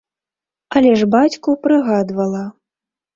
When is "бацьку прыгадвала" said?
1.15-2.41